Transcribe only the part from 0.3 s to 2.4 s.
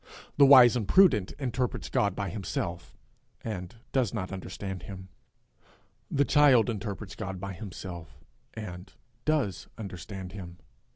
The wise and prudent interprets God by